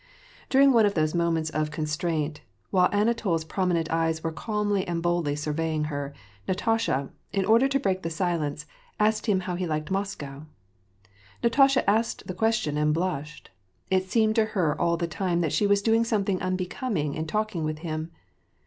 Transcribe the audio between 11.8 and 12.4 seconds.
asked the